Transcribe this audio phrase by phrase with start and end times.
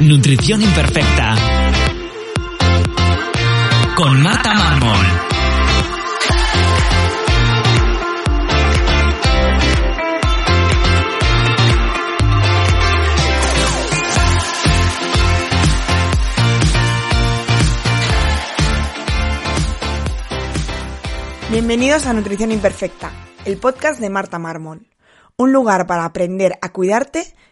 [0.00, 1.34] Nutrición imperfecta.
[3.96, 5.06] Con Marta Mármol.
[21.50, 23.12] Bienvenidos a Nutrición Imperfecta,
[23.46, 24.86] el podcast de Marta Mármol.
[25.38, 27.34] Un lugar para aprender a cuidarte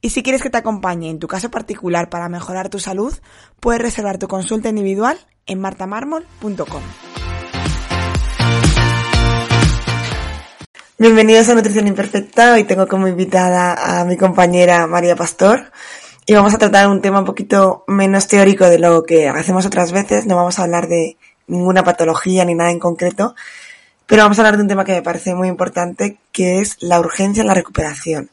[0.00, 3.14] Y si quieres que te acompañe en tu caso particular para mejorar tu salud,
[3.60, 6.82] puedes reservar tu consulta individual en martamarmol.com.
[10.96, 12.52] Bienvenidos a Nutrición Imperfecta.
[12.52, 15.72] Hoy tengo como invitada a mi compañera María Pastor
[16.24, 19.92] y vamos a tratar un tema un poquito menos teórico de lo que hacemos otras
[19.92, 20.24] veces.
[20.26, 23.34] No vamos a hablar de ninguna patología ni nada en concreto,
[24.06, 27.00] pero vamos a hablar de un tema que me parece muy importante, que es la
[27.00, 28.30] urgencia en la recuperación.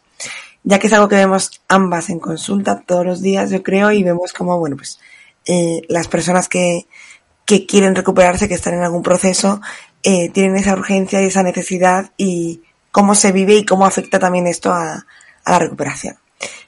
[0.63, 4.03] Ya que es algo que vemos ambas en consulta todos los días, yo creo, y
[4.03, 4.99] vemos como, bueno, pues
[5.45, 6.87] eh, las personas que,
[7.45, 9.59] que quieren recuperarse, que están en algún proceso,
[10.03, 12.61] eh, tienen esa urgencia y esa necesidad y
[12.91, 15.05] cómo se vive y cómo afecta también esto a,
[15.45, 16.15] a la recuperación.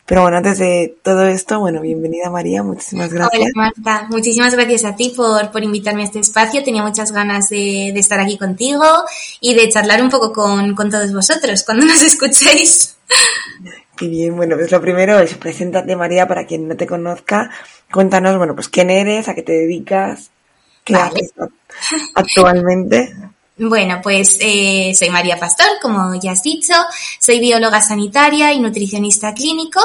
[0.05, 3.41] Pero bueno, antes de todo esto, bueno, bienvenida María, muchísimas gracias.
[3.41, 6.61] Hola Marta, muchísimas gracias a ti por, por invitarme a este espacio.
[6.63, 8.83] Tenía muchas ganas de, de estar aquí contigo
[9.39, 12.97] y de charlar un poco con, con todos vosotros cuando nos escuchéis.
[13.95, 17.51] Qué bien, bueno, pues lo primero es preséntate María para quien no te conozca.
[17.91, 20.31] Cuéntanos, bueno, pues quién eres, a qué te dedicas,
[20.83, 21.05] qué Vale.
[21.05, 21.33] haces
[22.15, 23.13] actualmente.
[23.55, 26.73] Bueno, pues eh, soy María Pastor, como ya has dicho,
[27.19, 29.79] soy bióloga sanitaria y nutricionista clínico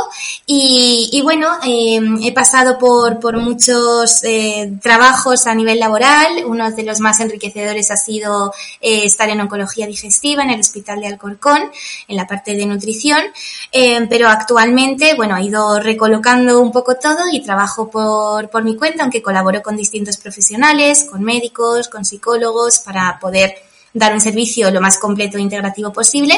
[0.46, 6.46] y, y bueno, eh, he pasado por, por muchos eh, trabajos a nivel laboral.
[6.46, 11.00] Uno de los más enriquecedores ha sido eh, estar en oncología digestiva en el Hospital
[11.00, 11.70] de Alcorcón,
[12.08, 13.20] en la parte de nutrición,
[13.70, 18.76] eh, pero actualmente, bueno, he ido recolocando un poco todo y trabajo por, por mi
[18.76, 24.70] cuenta, aunque colaboro con distintos profesionales, con médicos, con psicólogos, para poder dar un servicio
[24.70, 26.34] lo más completo e integrativo posible.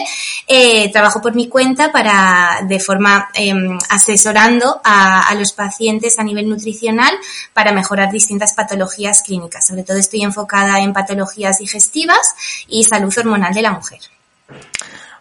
[0.46, 3.52] Eh, trabajo por mi cuenta para, de forma eh,
[3.88, 7.14] asesorando a, a, los pacientes a nivel nutricional
[7.52, 9.66] para mejorar distintas patologías clínicas.
[9.66, 12.34] Sobre todo estoy enfocada en patologías digestivas
[12.68, 14.00] y salud hormonal de la mujer.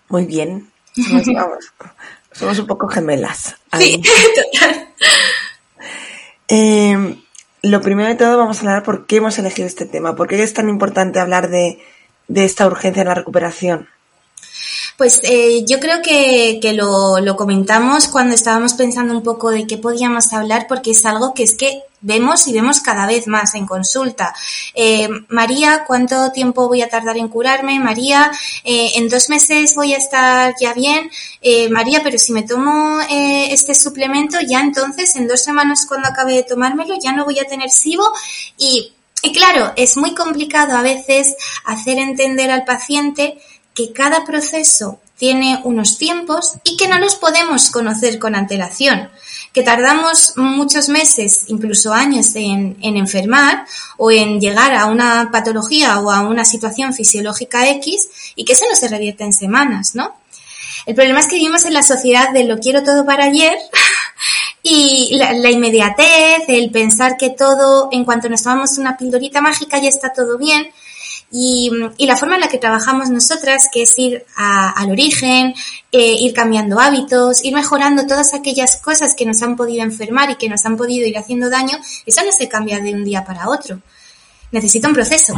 [0.09, 0.71] Muy bien.
[0.95, 1.73] Somos, vamos,
[2.31, 3.55] somos un poco gemelas.
[3.77, 4.89] Sí, total.
[6.47, 7.15] Eh,
[7.61, 10.41] lo primero de todo vamos a hablar por qué hemos elegido este tema, por qué
[10.41, 11.79] es tan importante hablar de
[12.29, 13.89] de esta urgencia en la recuperación?
[14.99, 19.65] Pues eh, yo creo que, que lo, lo, comentamos cuando estábamos pensando un poco de
[19.65, 23.55] qué podíamos hablar, porque es algo que es que vemos y vemos cada vez más
[23.55, 24.35] en consulta.
[24.75, 27.79] Eh, María, ¿cuánto tiempo voy a tardar en curarme?
[27.79, 28.29] María,
[28.65, 31.09] eh, en dos meses voy a estar ya bien.
[31.71, 36.43] María, pero si me tomo este suplemento, ya entonces en dos semanas cuando acabe de
[36.43, 38.11] tomármelo ya no voy a tener SIBO
[38.57, 38.91] y
[39.21, 41.35] y claro, es muy complicado a veces
[41.65, 43.37] hacer entender al paciente
[43.73, 49.09] que cada proceso tiene unos tiempos y que no los podemos conocer con antelación,
[49.51, 53.65] que tardamos muchos meses, incluso años en, en, enfermar
[53.97, 58.65] o en llegar a una patología o a una situación fisiológica X y que eso
[58.69, 60.15] no se revierte en semanas, ¿no?
[60.85, 63.57] El problema es que vivimos en la sociedad de lo quiero todo para ayer
[64.71, 69.79] y la, la, inmediatez, el pensar que todo, en cuanto nos tomamos una pildorita mágica,
[69.79, 70.69] ya está todo bien.
[71.31, 75.53] Y, y la forma en la que trabajamos nosotras, que es ir a, al origen,
[75.91, 80.35] eh, ir cambiando hábitos, ir mejorando todas aquellas cosas que nos han podido enfermar y
[80.35, 83.49] que nos han podido ir haciendo daño, eso no se cambia de un día para
[83.49, 83.81] otro.
[84.51, 85.33] Necesita un proceso.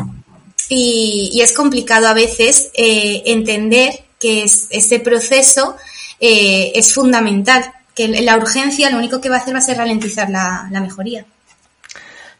[0.68, 5.75] Y, es complicado a veces eh, entender que es, ese proceso
[6.19, 7.74] eh, es fundamental
[8.09, 10.81] que la urgencia lo único que va a hacer va a ser ralentizar la, la
[10.81, 11.25] mejoría.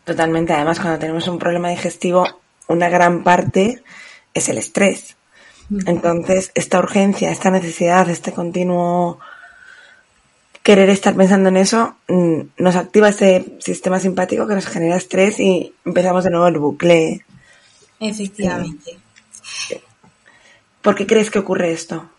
[0.04, 0.54] Totalmente.
[0.54, 3.84] Además, cuando tenemos un problema digestivo, una gran parte
[4.34, 5.16] es el estrés.
[5.86, 9.20] Entonces, esta urgencia, esta necesidad, este continuo
[10.64, 15.40] querer estar pensando en eso, mm, nos activa ese sistema simpático que nos genera estrés
[15.40, 17.26] y empezamos de nuevo el bucle.
[18.00, 18.98] Efectivamente.
[20.82, 22.10] ¿Por qué crees que ocurre esto?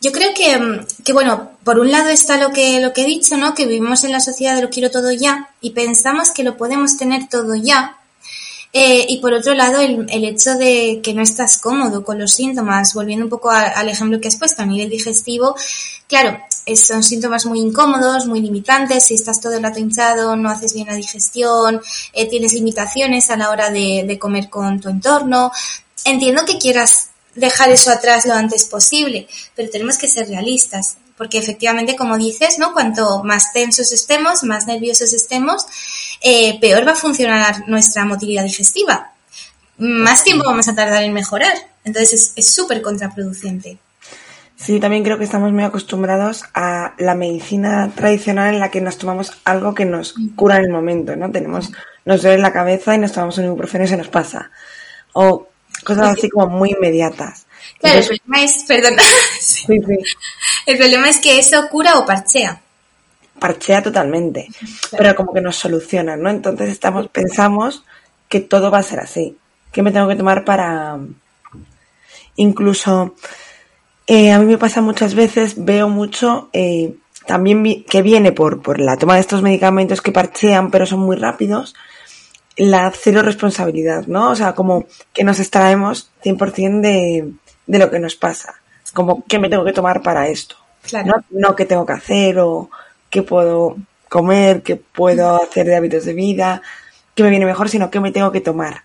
[0.00, 3.36] Yo creo que, que, bueno, por un lado está lo que, lo que he dicho,
[3.36, 3.54] ¿no?
[3.54, 6.96] Que vivimos en la sociedad de lo quiero todo ya y pensamos que lo podemos
[6.96, 7.96] tener todo ya.
[8.72, 12.32] Eh, y por otro lado, el, el, hecho de que no estás cómodo con los
[12.32, 15.56] síntomas, volviendo un poco al ejemplo que has puesto a nivel digestivo,
[16.06, 16.38] claro,
[16.76, 20.86] son síntomas muy incómodos, muy limitantes, si estás todo el rato hinchado, no haces bien
[20.86, 21.80] la digestión,
[22.12, 25.50] eh, tienes limitaciones a la hora de, de comer con tu entorno.
[26.04, 27.07] Entiendo que quieras
[27.38, 32.58] dejar eso atrás lo antes posible, pero tenemos que ser realistas, porque efectivamente, como dices,
[32.58, 32.72] ¿no?
[32.72, 35.66] Cuanto más tensos estemos, más nerviosos estemos,
[36.20, 39.12] eh, peor va a funcionar nuestra motilidad digestiva.
[39.78, 41.54] Más tiempo vamos a tardar en mejorar.
[41.84, 43.78] Entonces es súper contraproducente.
[44.56, 48.98] Sí, también creo que estamos muy acostumbrados a la medicina tradicional en la que nos
[48.98, 51.30] tomamos algo que nos cura en el momento, ¿no?
[51.30, 51.70] Tenemos,
[52.04, 54.50] nos duele la cabeza y nos tomamos un ibuprofeno y se nos pasa.
[55.12, 55.46] O
[55.88, 57.46] cosas así como muy inmediatas.
[57.80, 58.96] Claro, Entonces, el problema es, perdón,
[59.40, 59.64] sí.
[59.66, 60.16] Sí, sí.
[60.66, 62.60] el problema es que eso cura o parchea.
[63.38, 64.48] Parchea totalmente,
[64.90, 64.96] claro.
[64.98, 66.28] pero como que nos soluciona, ¿no?
[66.28, 67.84] Entonces estamos, pensamos
[68.28, 69.36] que todo va a ser así.
[69.72, 70.98] ¿Qué me tengo que tomar para...?
[72.36, 73.14] Incluso,
[74.06, 76.94] eh, a mí me pasa muchas veces, veo mucho, eh,
[77.26, 81.16] también que viene por, por la toma de estos medicamentos que parchean, pero son muy
[81.16, 81.74] rápidos,
[82.58, 84.30] la cero responsabilidad, ¿no?
[84.30, 87.32] O sea, como que nos extraemos 100% de,
[87.66, 88.56] de lo que nos pasa.
[88.92, 90.56] Como, ¿qué me tengo que tomar para esto?
[90.82, 91.06] Claro.
[91.30, 92.68] No, no qué tengo que hacer o
[93.10, 93.76] qué puedo
[94.08, 96.62] comer, qué puedo hacer de hábitos de vida,
[97.14, 98.82] qué me viene mejor, sino qué me tengo que tomar.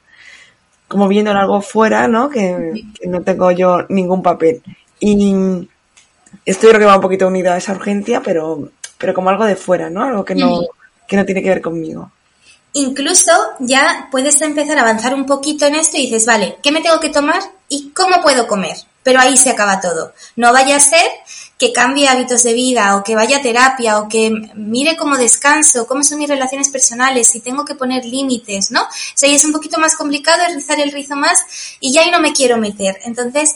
[0.88, 2.30] Como viendo algo fuera, ¿no?
[2.30, 4.62] Que, que no tengo yo ningún papel.
[5.00, 5.68] Y
[6.46, 9.46] esto yo creo que va un poquito unido a esa urgencia, pero, pero como algo
[9.46, 10.04] de fuera, ¿no?
[10.04, 10.62] Algo que no,
[11.08, 12.12] que no tiene que ver conmigo.
[12.74, 16.82] Incluso ya puedes empezar a avanzar un poquito en esto y dices, vale, ¿qué me
[16.82, 18.76] tengo que tomar y cómo puedo comer?
[19.04, 20.14] Pero ahí se acaba todo.
[20.36, 21.06] No vaya a ser
[21.58, 25.86] que cambie hábitos de vida o que vaya a terapia o que mire cómo descanso,
[25.86, 28.82] cómo son mis relaciones personales, si tengo que poner límites, ¿no?
[28.82, 31.42] O sea, es un poquito más complicado, es rizar el rizo más
[31.80, 32.98] y ya ahí no me quiero meter.
[33.04, 33.56] Entonces,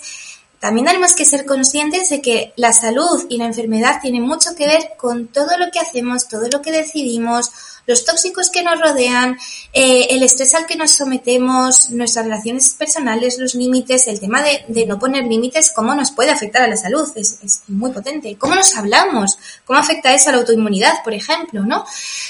[0.60, 4.68] también tenemos que ser conscientes de que la salud y la enfermedad tienen mucho que
[4.68, 7.52] ver con todo lo que hacemos, todo lo que decidimos,
[7.88, 9.38] los tóxicos que nos rodean,
[9.72, 14.86] eh, el estrés al que nos sometemos, nuestras relaciones personales, los límites, el tema de,
[14.86, 18.38] no poner límites, cómo nos puede afectar a la salud, es, es, muy potente.
[18.38, 19.40] ¿Cómo nos hablamos?
[19.66, 21.64] ¿Cómo afecta eso a la autoinmunidad, por ejemplo?
[21.64, 21.86] ¿no?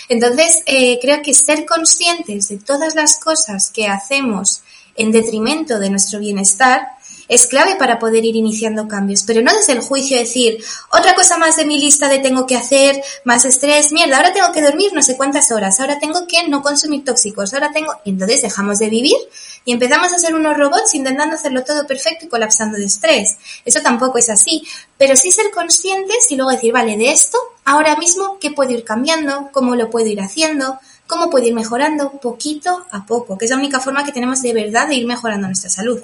[0.07, 4.62] Entonces, eh, creo que ser conscientes de todas las cosas que hacemos
[4.95, 6.96] en detrimento de nuestro bienestar,
[7.27, 11.38] es clave para poder ir iniciando cambios, pero no desde el juicio decir, otra cosa
[11.38, 14.91] más de mi lista de tengo que hacer, más estrés, mierda, ahora tengo que dormir
[14.94, 18.79] no sé cuántas horas, ahora tengo que no consumir tóxicos, ahora tengo, y entonces dejamos
[18.79, 19.18] de vivir
[19.65, 23.38] y empezamos a ser unos robots intentando hacerlo todo perfecto y colapsando de estrés.
[23.65, 24.63] Eso tampoco es así,
[24.97, 28.85] pero sí ser conscientes y luego decir, vale, de esto, ahora mismo, ¿qué puedo ir
[28.85, 29.50] cambiando?
[29.51, 30.80] ¿Cómo lo puedo ir haciendo?
[31.06, 33.37] ¿Cómo puedo ir mejorando poquito a poco?
[33.37, 36.01] Que es la única forma que tenemos de verdad de ir mejorando nuestra salud.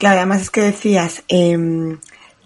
[0.00, 1.98] Claro, además es que decías, eh,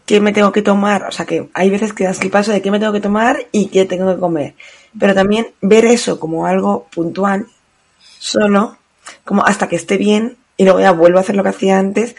[0.07, 1.05] ¿qué me tengo que tomar?
[1.05, 3.47] O sea, que hay veces que das el paso de qué me tengo que tomar
[3.53, 4.57] y qué tengo que comer.
[4.99, 7.47] Pero también ver eso como algo puntual,
[8.19, 8.77] solo,
[9.25, 12.17] como hasta que esté bien y luego ya vuelvo a hacer lo que hacía antes,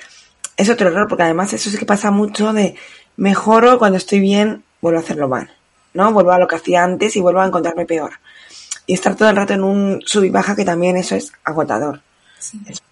[0.56, 2.76] es otro error, porque además eso sí que pasa mucho de
[3.18, 5.52] mejoro cuando estoy bien, vuelvo a hacerlo mal,
[5.94, 6.14] ¿no?
[6.14, 8.12] Vuelvo a lo que hacía antes y vuelvo a encontrarme peor.
[8.88, 12.00] Y estar todo el rato en un sub y baja que también eso es agotador.
[12.40, 12.62] Sí.
[12.68, 12.85] Es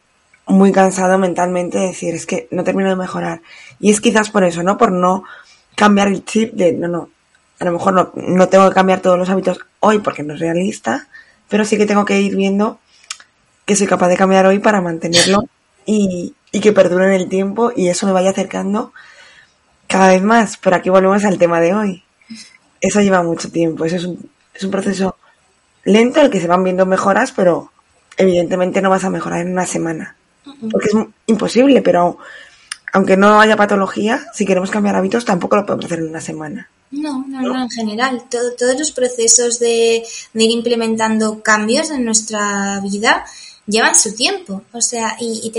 [0.46, 3.42] muy cansado mentalmente de decir, es que no termino de mejorar.
[3.80, 4.78] Y es quizás por eso, ¿no?
[4.78, 5.24] Por no
[5.76, 7.10] cambiar el chip de, no, no,
[7.60, 10.40] a lo mejor no, no tengo que cambiar todos los hábitos hoy porque no es
[10.40, 11.08] realista,
[11.50, 12.80] pero sí que tengo que ir viendo
[13.66, 15.46] que soy capaz de cambiar hoy para mantenerlo
[15.86, 18.92] y, y que perdure en el tiempo y eso me vaya acercando
[19.88, 20.58] cada vez más.
[20.58, 22.04] Pero aquí volvemos al tema de hoy.
[22.82, 25.16] Eso lleva mucho tiempo, eso es un, es un proceso
[25.86, 27.72] lento en el que se van viendo mejoras, pero
[28.18, 30.96] evidentemente no vas a mejorar en una semana porque es
[31.28, 32.18] imposible, pero
[32.94, 36.70] aunque no haya patología, si queremos cambiar hábitos tampoco lo podemos hacer en una semana.
[36.92, 42.06] No, no, no, en general, todo, todos los procesos de, de, ir implementando cambios en
[42.06, 43.26] nuestra vida
[43.66, 44.64] llevan su tiempo.
[44.72, 45.52] O sea, y,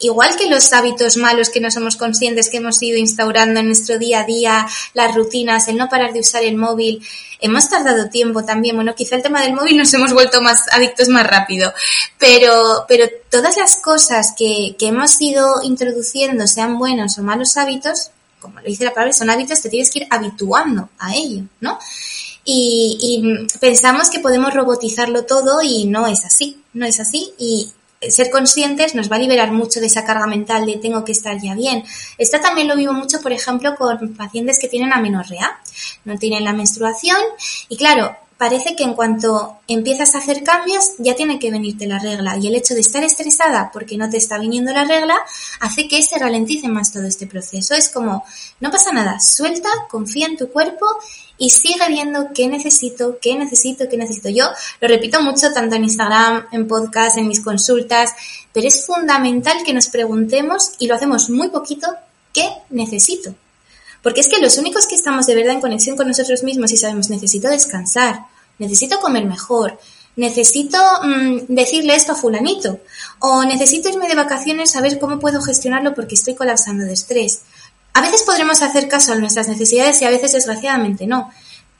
[0.00, 3.98] igual que los hábitos malos que no somos conscientes que hemos ido instaurando en nuestro
[3.98, 7.04] día a día, las rutinas, el no parar de usar el móvil,
[7.40, 8.76] hemos tardado tiempo también.
[8.76, 11.72] Bueno, quizá el tema del móvil nos hemos vuelto más adictos más rápido,
[12.18, 18.10] pero, pero todas las cosas que, que hemos ido introduciendo, sean buenos o malos hábitos,
[18.40, 21.78] como lo dice la palabra, son hábitos, te tienes que ir habituando a ello, ¿no?
[22.52, 27.70] Y, pensamos que podemos robotizarlo todo y no es así, no es así y
[28.08, 31.38] ser conscientes nos va a liberar mucho de esa carga mental de tengo que estar
[31.40, 31.84] ya bien.
[32.16, 35.60] Esto también lo vivo mucho, por ejemplo, con pacientes que tienen amenorrea,
[36.04, 37.18] no tienen la menstruación
[37.68, 41.98] y claro, parece que en cuanto empiezas a hacer cambios ya tiene que venirte la
[41.98, 45.14] regla y el hecho de estar estresada porque no te está viniendo la regla
[45.60, 47.74] hace que se ralentice más todo este proceso.
[47.74, 48.24] Es como,
[48.60, 50.86] no pasa nada, suelta, confía en tu cuerpo
[51.40, 54.28] y sigue viendo qué necesito, qué necesito, qué necesito.
[54.28, 54.44] Yo
[54.78, 58.10] lo repito mucho tanto en Instagram, en podcast, en mis consultas,
[58.52, 61.88] pero es fundamental que nos preguntemos y lo hacemos muy poquito,
[62.34, 63.34] ¿qué necesito?
[64.02, 66.76] Porque es que los únicos que estamos de verdad en conexión con nosotros mismos y
[66.76, 68.26] sabemos necesito descansar,
[68.58, 69.78] necesito comer mejor,
[70.16, 72.80] necesito mm, decirle esto a fulanito
[73.20, 77.40] o necesito irme de vacaciones a ver cómo puedo gestionarlo porque estoy colapsando de estrés.
[77.92, 81.30] A veces podremos hacer caso a nuestras necesidades y a veces desgraciadamente no.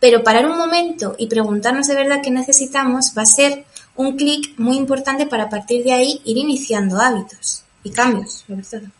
[0.00, 3.64] Pero parar un momento y preguntarnos de verdad qué necesitamos va a ser
[3.96, 8.44] un clic muy importante para a partir de ahí ir iniciando hábitos y cambios,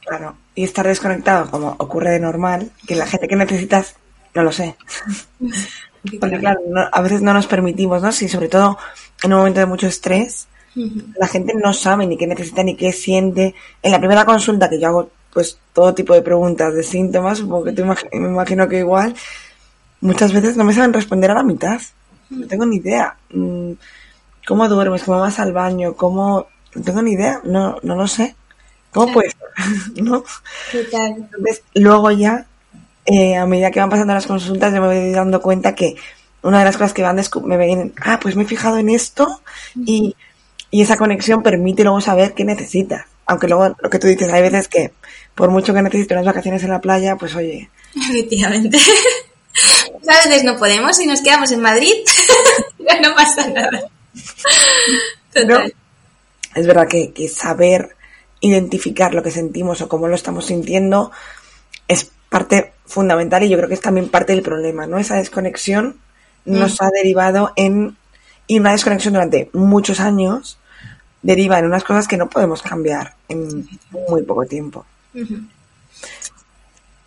[0.07, 3.97] Claro, y estar desconectado como ocurre de normal, que la gente que necesitas,
[4.35, 4.77] no lo sé.
[6.21, 6.61] Porque claro,
[6.93, 8.11] a veces no nos permitimos, ¿no?
[8.11, 8.79] Si sobre todo
[9.23, 12.93] en un momento de mucho estrés, la gente no sabe ni qué necesita ni qué
[12.93, 13.55] siente.
[13.83, 17.73] En la primera consulta que yo hago, pues todo tipo de preguntas de síntomas, porque
[18.13, 19.15] me imagino que igual,
[20.01, 21.81] muchas veces no me saben responder a la mitad.
[22.31, 23.17] No tengo ni idea.
[23.31, 23.73] Mm,
[24.47, 25.05] ¿Cómo duermes?
[25.05, 25.95] ¿Cómo vas al baño?
[25.95, 26.47] ¿Cómo...?
[26.75, 27.41] No tengo ni idea.
[27.45, 28.37] No, no lo sé.
[28.93, 29.31] ¿Cómo puede
[30.03, 30.25] ¿No?
[30.73, 32.47] Entonces, luego ya,
[33.07, 35.97] eh, a medida que van pasando las consultas, yo me voy dando cuenta que
[36.43, 39.43] una de las cosas que van me ven, ah, pues me he fijado en esto
[39.75, 40.17] y,
[40.71, 43.07] y esa conexión permite luego saber qué necesitas.
[43.27, 44.93] Aunque luego lo que tú dices, hay veces que
[45.35, 47.71] por mucho que necesite unas vacaciones en la playa, pues oye.
[47.95, 48.79] Efectivamente.
[50.09, 51.95] a veces no podemos y nos quedamos en Madrid,
[53.03, 53.89] no pasa nada.
[55.33, 55.75] Total.
[56.55, 57.97] es verdad que, que saber
[58.41, 61.13] identificar lo que sentimos o cómo lo estamos sintiendo
[61.87, 64.99] es parte fundamental y yo creo que es también parte del problema, ¿no?
[64.99, 66.01] Esa desconexión
[66.45, 66.85] nos mm.
[66.85, 67.97] ha derivado en
[68.47, 70.59] y una desconexión durante muchos años
[71.23, 73.69] deriva en unas cosas que no podemos cambiar en
[74.09, 74.85] muy poco tiempo.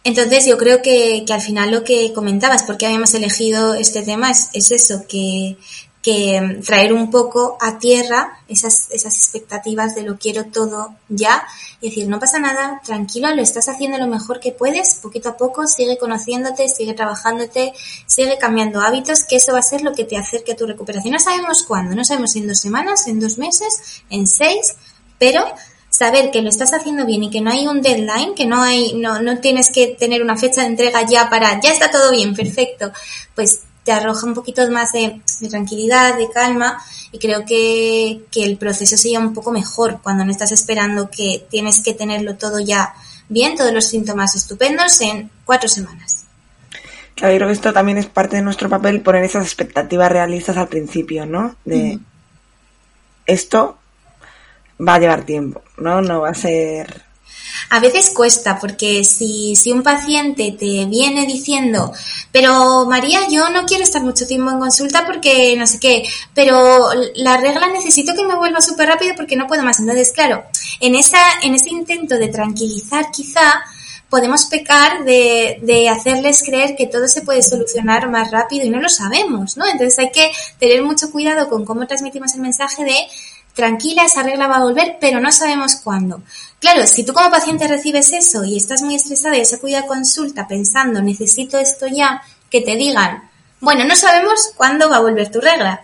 [0.04, 4.32] Entonces yo creo que, que, al final lo que comentabas, porque habíamos elegido este tema,
[4.32, 5.58] es, es eso, que,
[6.04, 11.48] que mm, traer un poco a tierra esas, esas expectativas de lo quiero todo ya
[11.80, 15.38] y decir, no pasa nada, tranquilo, lo estás haciendo lo mejor que puedes, poquito a
[15.38, 17.74] poco, sigue conociéndote, sigue trabajándote,
[18.06, 21.14] sigue cambiando hábitos, que eso va a ser lo que te acerque a tu recuperación.
[21.14, 24.76] No sabemos cuándo, no sabemos en dos semanas, en dos meses, en seis,
[25.18, 25.46] pero
[25.94, 28.96] saber que lo estás haciendo bien y que no hay un deadline, que no hay,
[28.96, 32.34] no, no tienes que tener una fecha de entrega ya para, ya está todo bien,
[32.36, 32.92] perfecto,
[33.36, 38.98] pues te arroja un poquito más de, tranquilidad, de calma y creo que, el proceso
[38.98, 42.96] sería un poco mejor cuando no estás esperando que tienes que tenerlo todo ya
[43.30, 46.26] bien, todos los síntomas estupendos en cuatro semanas.
[47.14, 50.58] Claro, yo creo que esto también es parte de nuestro papel poner esas expectativas realistas
[50.58, 51.56] al principio, ¿no?
[51.64, 52.00] De
[53.28, 53.78] esto
[54.80, 56.02] va a llevar tiempo, ¿no?
[56.02, 57.04] No va a ser
[57.70, 61.92] a veces cuesta, porque si, si un paciente te viene diciendo,
[62.32, 66.04] pero María, yo no quiero estar mucho tiempo en consulta porque no sé qué,
[66.34, 69.80] pero la regla necesito que me vuelva súper rápido porque no puedo más.
[69.80, 70.44] Entonces, claro,
[70.80, 73.64] en, esa, en ese intento de tranquilizar quizá,
[74.08, 78.80] podemos pecar de, de, hacerles creer que todo se puede solucionar más rápido y no
[78.80, 79.66] lo sabemos, ¿no?
[79.66, 82.96] Entonces hay que tener mucho cuidado con cómo transmitimos el mensaje de
[83.54, 86.22] tranquila, esa regla va a volver, pero no sabemos cuándo.
[86.60, 90.48] Claro, si tú como paciente recibes eso y estás muy estresada y se cuida consulta
[90.48, 93.30] pensando necesito esto ya, que te digan,
[93.60, 95.82] bueno, no sabemos cuándo va a volver tu regla.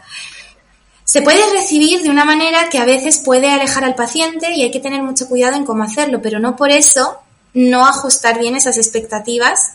[1.04, 4.72] Se puede recibir de una manera que a veces puede alejar al paciente y hay
[4.72, 7.20] que tener mucho cuidado en cómo hacerlo, pero no por eso
[7.54, 9.72] no ajustar bien esas expectativas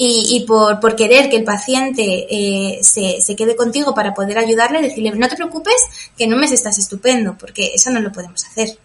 [0.00, 4.80] y, por, por, querer que el paciente eh, se, se, quede contigo para poder ayudarle,
[4.80, 5.74] decirle, no te preocupes,
[6.16, 8.78] que en un mes estás estupendo, porque eso no lo podemos hacer.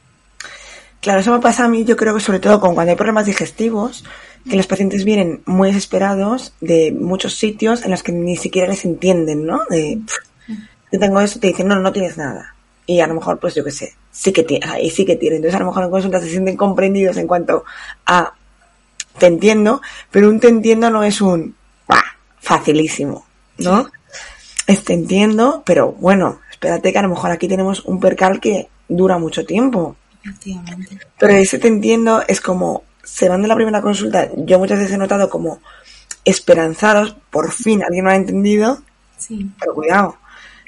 [1.02, 3.28] Claro, eso me pasa a mí, yo creo que sobre todo con cuando hay problemas
[3.28, 4.04] digestivos,
[4.50, 8.84] que los pacientes vienen muy desesperados de muchos sitios en los que ni siquiera les
[8.84, 9.62] entienden, ¿no?
[9.70, 10.00] De,
[10.92, 12.56] yo tengo eso, te dicen, no, no tienes nada.
[12.88, 15.36] y a lo mejor, pues yo qué sé, sí que tiene, ahí sí que tiene.
[15.36, 17.64] Entonces a lo mejor en consulta se sienten comprendidos en cuanto
[18.06, 18.34] a
[19.18, 21.56] te entiendo, pero un te entiendo no es un
[21.88, 22.04] bah,
[22.40, 23.26] facilísimo,
[23.58, 23.90] ¿no?
[24.68, 28.70] Es te entiendo, pero bueno, espérate que a lo mejor aquí tenemos un percal que
[28.88, 29.96] dura mucho tiempo.
[31.20, 34.94] Pero ese te entiendo es como, se van de la primera consulta, yo muchas veces
[34.94, 35.60] he notado como
[36.26, 38.82] esperanzados, por fin alguien lo ha entendido,
[39.18, 39.50] Sí.
[39.60, 40.18] pero cuidado.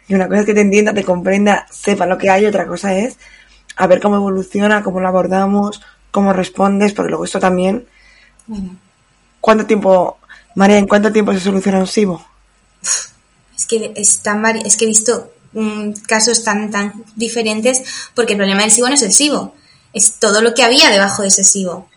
[0.07, 2.95] Y una cosa es que te entienda, te comprenda, sepa lo que hay, otra cosa
[2.95, 3.17] es
[3.77, 7.87] a ver cómo evoluciona, cómo lo abordamos, cómo respondes, porque luego esto también,
[9.41, 10.17] ¿cuánto tiempo,
[10.55, 12.25] María, en cuánto tiempo se soluciona un SIBO?
[13.57, 17.83] es que es tan vari- es que he visto mm, casos tan tan diferentes
[18.13, 19.55] porque el problema del SIBO no es el SIBO,
[19.93, 21.87] es todo lo que había debajo de ese SIBO.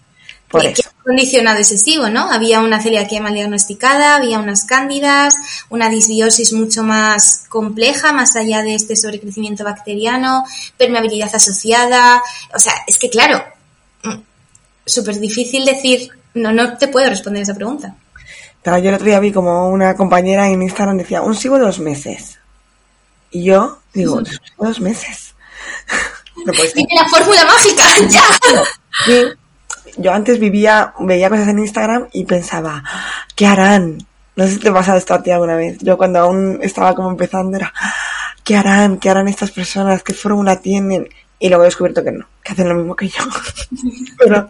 [0.48, 0.82] Por que, eso.
[0.82, 2.30] que condicionado ese SIBO, ¿no?
[2.30, 5.34] Había una celiaquía mal diagnosticada, había unas cándidas,
[5.68, 10.44] una disbiosis mucho más compleja, más allá de este sobrecrecimiento bacteriano,
[10.78, 12.22] permeabilidad asociada.
[12.54, 13.42] O sea, es que claro,
[14.04, 14.14] mm,
[14.86, 17.94] súper difícil decir, no, no te puedo responder esa pregunta.
[18.62, 21.64] Claro, yo el otro día vi como una compañera en Instagram decía, un SIBO de
[21.64, 22.38] dos meses.
[23.30, 24.22] Y yo digo,
[24.58, 25.34] dos meses.
[26.46, 26.52] No.
[26.52, 28.22] Dime la fórmula mágica, ya.
[29.04, 29.24] Sí.
[29.96, 32.84] Yo antes vivía, veía cosas en Instagram y pensaba,
[33.34, 33.98] ¿qué harán?
[34.36, 35.78] No sé si te ha pasado esto a ti alguna vez.
[35.80, 37.74] Yo cuando aún estaba como empezando era,
[38.44, 38.98] ¿qué harán?
[38.98, 40.04] ¿Qué harán estas personas?
[40.04, 41.08] ¿Qué fórmula tienen?
[41.40, 43.24] Y luego he descubierto que no, que hacen lo mismo que yo.
[44.18, 44.48] pero,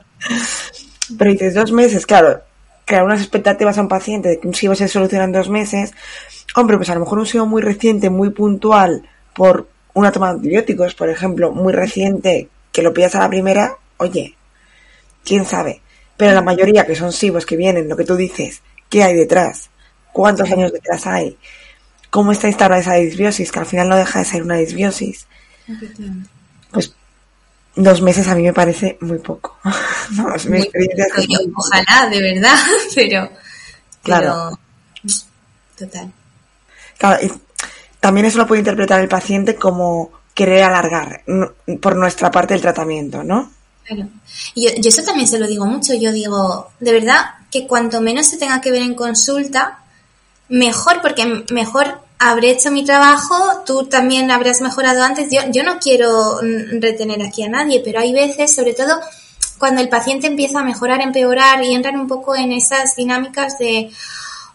[1.17, 2.43] pero dices, dos meses, claro,
[2.85, 5.93] crear unas expectativas a un paciente de que un SIBO se soluciona en dos meses.
[6.55, 10.35] Hombre, pues a lo mejor un SIBO muy reciente, muy puntual, por una toma de
[10.35, 14.37] antibióticos, por ejemplo, muy reciente, que lo pillas a la primera, oye,
[15.25, 15.83] quién sabe.
[16.17, 19.71] Pero la mayoría que son SIBOs que vienen, lo que tú dices, ¿qué hay detrás?
[20.13, 21.37] ¿Cuántos años detrás hay?
[22.11, 23.53] ¿Cómo está instalada esa disbiosis?
[23.53, 25.27] Que al final no deja de ser una disbiosis.
[26.73, 26.95] Pues
[27.79, 29.57] dos meses a mí me parece muy poco.
[30.11, 30.69] Vamos, Muy.
[31.57, 32.57] Ojalá, de verdad,
[32.95, 33.31] pero.
[34.03, 34.59] Claro.
[35.03, 35.19] pero-
[35.77, 36.13] total.
[36.99, 37.33] Claro, y
[38.01, 41.23] también eso lo puede interpretar el paciente como querer alargar
[41.81, 43.53] por nuestra parte el tratamiento, ¿no?
[43.85, 44.09] Claro.
[44.55, 45.95] Y yo, yo eso también se lo digo mucho.
[45.95, 49.79] Yo digo, de verdad, que cuanto menos se tenga que ver en consulta,
[50.49, 55.29] mejor, porque mejor habré hecho mi trabajo, tú también habrás mejorado antes.
[55.31, 58.99] Yo, yo no quiero mm, retener aquí a nadie, pero hay veces, sobre todo
[59.59, 63.91] cuando el paciente empieza a mejorar, empeorar y entran un poco en esas dinámicas de,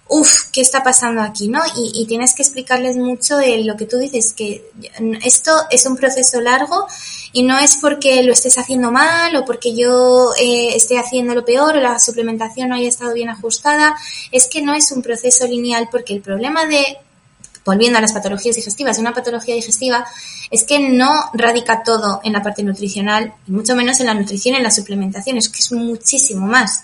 [0.07, 1.47] uff, ¿qué está pasando aquí?
[1.47, 1.61] ¿no?
[1.75, 4.65] Y, tienes que explicarles mucho de lo que tú dices, que
[5.23, 6.87] esto es un proceso largo
[7.31, 11.43] y no es porque lo estés haciendo mal o porque yo eh, esté haciendo lo
[11.43, 13.95] peor o la suplementación no haya estado bien ajustada,
[14.31, 16.97] es que no es un proceso lineal porque el problema de
[17.65, 20.05] volviendo a las patologías digestivas, una patología digestiva
[20.51, 24.55] es que no radica todo en la parte nutricional, y mucho menos en la nutrición
[24.55, 26.83] en la suplementación, es que es muchísimo más.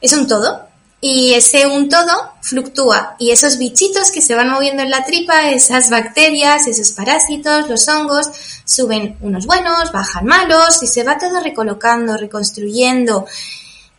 [0.00, 0.66] Es un todo,
[1.00, 5.50] y ese un todo fluctúa, y esos bichitos que se van moviendo en la tripa,
[5.50, 8.30] esas bacterias, esos parásitos, los hongos,
[8.64, 13.26] suben unos buenos, bajan malos, y se va todo recolocando, reconstruyendo,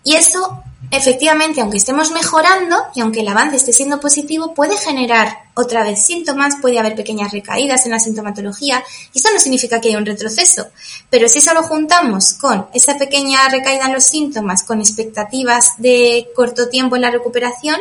[0.03, 0.63] y eso,
[0.97, 6.05] efectivamente, aunque estemos mejorando y aunque el avance esté siendo positivo, puede generar otra vez
[6.05, 10.05] síntomas, puede haber pequeñas recaídas en la sintomatología y eso no significa que haya un
[10.05, 10.67] retroceso.
[11.09, 16.27] Pero si eso lo juntamos con esa pequeña recaída en los síntomas, con expectativas de
[16.35, 17.77] corto tiempo en la recuperación,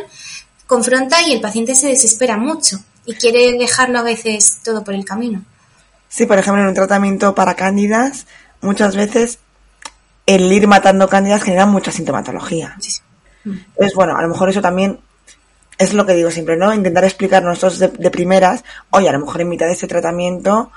[0.67, 5.05] confronta y el paciente se desespera mucho y quiere dejarlo a veces todo por el
[5.05, 5.45] camino.
[6.09, 8.27] Sí, por ejemplo, en un tratamiento para cándidas,
[8.61, 9.39] muchas veces
[10.27, 12.77] el ir matando cándidas genera mucha sintomatología.
[13.45, 15.01] Entonces, bueno, a lo mejor eso también
[15.79, 16.73] es lo que digo siempre, ¿no?
[16.73, 20.71] Intentar explicar nosotros de, de primeras, oye, a lo mejor en mitad de este tratamiento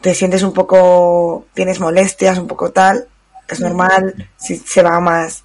[0.00, 3.08] te sientes un poco, tienes molestias, un poco tal,
[3.48, 5.44] es normal, si se va más,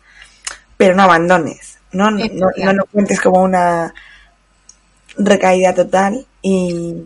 [0.77, 2.11] pero no abandones, ¿no?
[2.11, 3.93] No, no, no lo cuentes como una
[5.17, 7.05] recaída total y,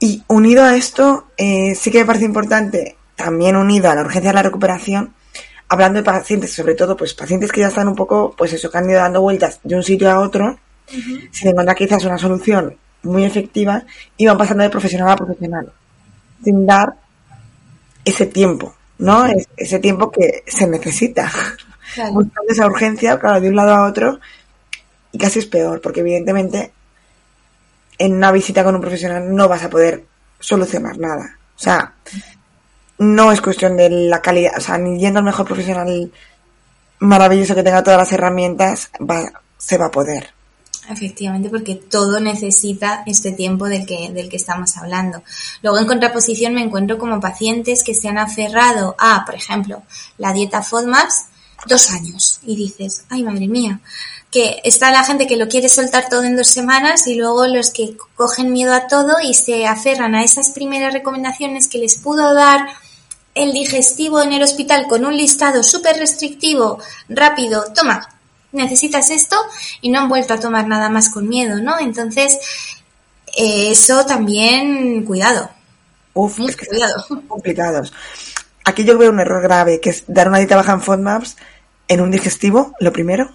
[0.00, 4.30] y unido a esto, eh, sí que me parece importante, también unido a la urgencia
[4.30, 5.14] de la recuperación,
[5.68, 8.78] hablando de pacientes, sobre todo pues pacientes que ya están un poco, pues eso, que
[8.78, 10.58] han ido dando vueltas de un sitio a otro,
[11.32, 13.82] sin encontrar quizás una solución muy efectiva,
[14.16, 15.72] y van pasando de profesional a profesional,
[16.44, 16.94] sin dar
[18.04, 19.26] ese tiempo, ¿no?
[19.26, 21.30] Es- ese tiempo que se necesita.
[21.94, 22.12] Claro.
[22.12, 24.20] Buscando esa urgencia, claro, de un lado a otro,
[25.12, 26.72] y casi es peor, porque evidentemente
[27.98, 30.04] en una visita con un profesional no vas a poder
[30.38, 31.38] solucionar nada.
[31.56, 31.94] O sea,
[32.98, 36.10] no es cuestión de la calidad, o sea, ni yendo al mejor profesional
[36.98, 40.30] maravilloso que tenga todas las herramientas, va, se va a poder.
[40.88, 45.22] Efectivamente, porque todo necesita este tiempo del que, del que estamos hablando.
[45.62, 49.82] Luego, en contraposición, me encuentro como pacientes que se han aferrado a, por ejemplo,
[50.16, 51.26] la dieta FODMAPs
[51.66, 52.38] dos años.
[52.44, 53.80] Y dices, ay, madre mía,
[54.30, 57.70] que está la gente que lo quiere soltar todo en dos semanas y luego los
[57.70, 62.32] que cogen miedo a todo y se aferran a esas primeras recomendaciones que les pudo
[62.32, 62.68] dar
[63.36, 68.08] el digestivo en el hospital con un listado súper restrictivo, rápido, toma,
[68.50, 69.36] necesitas esto
[69.82, 71.78] y no han vuelto a tomar nada más con miedo, ¿no?
[71.78, 72.38] Entonces,
[73.36, 75.50] eh, eso también, cuidado.
[76.14, 77.04] Uf, es que cuidado.
[77.28, 77.92] complicados.
[78.64, 81.36] Aquí yo veo un error grave, que es dar una dieta baja en FODMAPs
[81.88, 83.30] en un digestivo, lo primero.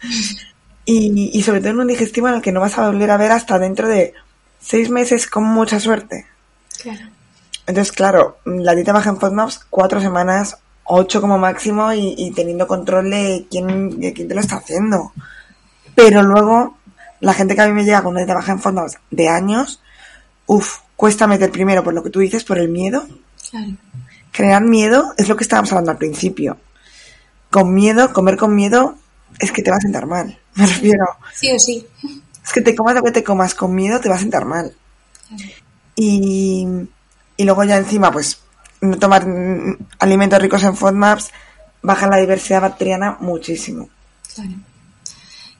[0.86, 3.18] y, y sobre todo en un digestivo en el que no vas a volver a
[3.18, 4.14] ver hasta dentro de
[4.58, 6.26] seis meses con mucha suerte.
[6.80, 7.13] Claro.
[7.66, 13.10] Entonces, claro, la dieta baja en FODMAPs, cuatro semanas, ocho como máximo y, teniendo control
[13.10, 15.12] de quién, de quién te lo está haciendo.
[15.94, 16.76] Pero luego,
[17.20, 19.80] la gente que a mí me llega con una dieta baja en FODMAPs de años,
[20.46, 23.06] uff, cuesta meter primero por lo que tú dices, por el miedo.
[23.50, 23.72] Claro.
[24.32, 26.58] Crear miedo es lo que estábamos hablando al principio.
[27.50, 28.96] Con miedo, comer con miedo,
[29.38, 30.38] es que te va a sentar mal.
[30.54, 31.04] Me refiero.
[31.32, 31.86] Sí o sí.
[32.44, 34.74] Es que te comas lo que te comas con miedo, te va a sentar mal.
[35.96, 36.66] Y,
[37.36, 38.40] y luego ya encima, pues,
[38.80, 39.26] no tomar
[39.98, 41.30] alimentos ricos en FODMAPs
[41.82, 43.88] baja la diversidad bacteriana muchísimo.
[44.34, 44.52] Claro.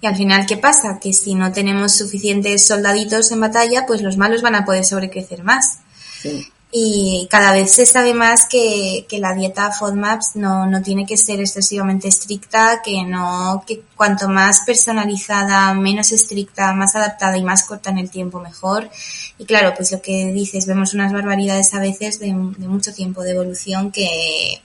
[0.00, 0.98] Y al final, ¿qué pasa?
[1.00, 5.44] Que si no tenemos suficientes soldaditos en batalla, pues los malos van a poder sobrecrecer
[5.44, 5.78] más.
[6.20, 6.52] Sí.
[6.76, 11.16] Y cada vez se sabe más que, que la dieta FODMAPs no, no tiene que
[11.16, 17.62] ser excesivamente estricta, que no, que cuanto más personalizada, menos estricta, más adaptada y más
[17.62, 18.90] corta en el tiempo, mejor.
[19.38, 23.22] Y claro, pues lo que dices, vemos unas barbaridades a veces de, de mucho tiempo
[23.22, 24.60] de evolución que,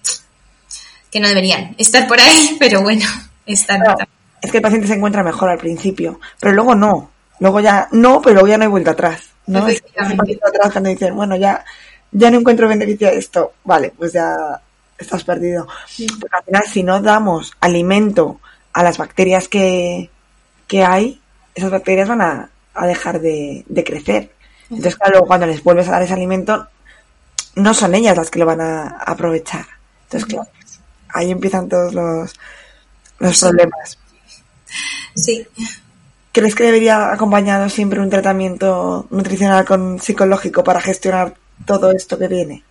[1.11, 3.05] que no deberían estar por ahí, pero bueno,
[3.45, 3.81] están.
[3.81, 4.07] Claro,
[4.41, 7.11] es que el paciente se encuentra mejor al principio, pero luego no.
[7.39, 9.21] Luego ya no, pero luego ya no hay vuelta atrás.
[9.45, 9.67] ¿no?
[9.67, 11.63] Es atrás cuando dicen, bueno, ya
[12.11, 14.61] ya no encuentro beneficio de esto, vale, pues ya
[14.97, 15.67] estás perdido.
[16.19, 18.39] Porque al final, si no damos alimento
[18.73, 20.09] a las bacterias que,
[20.67, 21.21] que hay,
[21.55, 24.31] esas bacterias van a, a dejar de, de, crecer.
[24.69, 26.67] Entonces, claro, cuando les vuelves a dar ese alimento,
[27.55, 29.65] no son ellas las que lo van a aprovechar.
[30.03, 32.33] Entonces, claro, pues, ahí empiezan todos los,
[33.19, 33.97] los problemas.
[35.15, 35.45] Sí.
[36.31, 41.35] ¿Crees que debería acompañado siempre un tratamiento nutricional con psicológico para gestionar
[41.69, 42.63] todo esto que viene?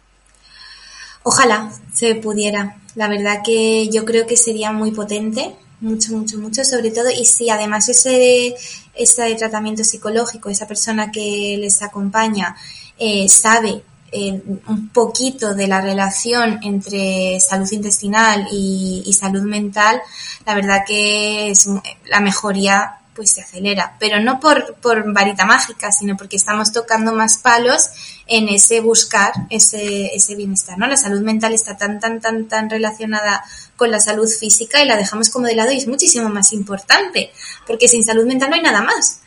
[1.22, 2.78] Ojalá se pudiera.
[2.96, 7.24] La verdad que yo creo que sería muy potente, mucho, mucho, mucho, sobre todo, y
[7.24, 8.56] si además ese,
[8.94, 12.56] ese tratamiento psicológico, esa persona que les acompaña,
[12.98, 20.00] eh, sabe eh, un poquito de la relación entre salud intestinal y, y, salud mental,
[20.44, 21.68] la verdad que es
[22.06, 27.12] la mejoría pues se acelera, pero no por, por varita mágica, sino porque estamos tocando
[27.12, 27.88] más palos
[28.28, 30.86] en ese buscar ese, ese bienestar, ¿no?
[30.86, 34.96] La salud mental está tan, tan, tan, tan relacionada con la salud física y la
[34.96, 37.32] dejamos como de lado y es muchísimo más importante,
[37.66, 39.22] porque sin salud mental no hay nada más.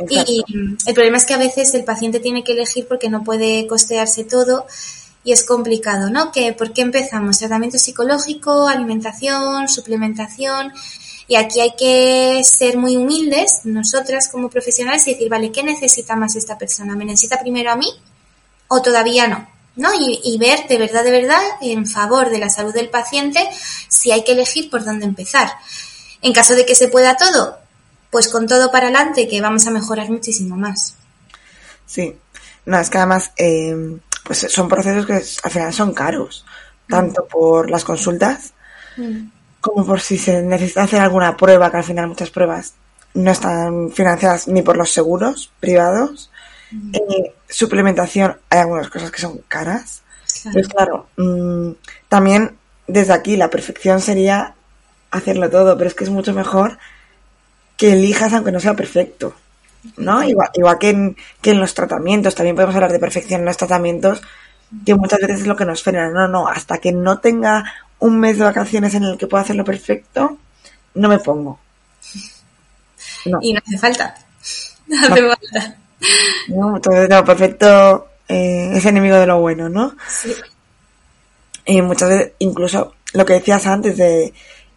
[0.00, 0.32] Exacto.
[0.32, 0.44] Y
[0.84, 4.24] el problema es que a veces el paciente tiene que elegir porque no puede costearse
[4.24, 4.66] todo
[5.22, 6.32] y es complicado, ¿no?
[6.32, 7.38] Que, ¿Por qué empezamos?
[7.38, 10.72] Tratamiento psicológico, alimentación, suplementación
[11.28, 16.14] y aquí hay que ser muy humildes, nosotras como profesionales, y decir, vale, ¿qué necesita
[16.14, 16.94] más esta persona?
[16.94, 17.88] ¿Me necesita primero a mí
[18.68, 19.48] o todavía no?
[19.74, 19.92] ¿No?
[19.92, 23.46] Y, y, ver de verdad, de verdad, en favor de la salud del paciente,
[23.88, 25.50] si hay que elegir por dónde empezar.
[26.22, 27.58] En caso de que se pueda todo,
[28.10, 30.94] pues con todo para adelante, que vamos a mejorar muchísimo más.
[31.84, 32.16] Sí,
[32.64, 36.46] no, es que además, eh, pues son procesos que al final son caros,
[36.88, 38.52] tanto por las consultas,
[38.96, 39.35] mm
[39.66, 42.74] como por si se necesita hacer alguna prueba, que al final muchas pruebas
[43.14, 46.30] no están financiadas ni por los seguros privados.
[46.70, 46.94] Mm.
[46.94, 50.02] Eh, suplementación, hay algunas cosas que son caras.
[50.42, 50.54] Claro.
[50.54, 51.70] Pues claro, mmm,
[52.08, 54.54] también desde aquí la perfección sería
[55.10, 56.78] hacerlo todo, pero es que es mucho mejor
[57.76, 59.34] que elijas aunque no sea perfecto.
[59.96, 60.22] ¿No?
[60.24, 63.56] Igual, igual que, en, que en los tratamientos, también podemos hablar de perfección en los
[63.56, 64.20] tratamientos,
[64.84, 66.10] que muchas veces es lo que nos frena.
[66.10, 69.64] No, no, hasta que no tenga un mes de vacaciones en el que pueda hacerlo
[69.64, 70.38] perfecto,
[70.94, 71.58] no me pongo.
[73.24, 73.38] No.
[73.42, 74.14] Y no hace falta.
[74.86, 75.28] No hace no.
[75.28, 75.76] falta.
[76.48, 79.96] No, entonces, no, perfecto eh, es enemigo de lo bueno, ¿no?
[80.08, 80.34] Sí.
[81.64, 84.32] Y muchas veces, incluso lo que decías antes de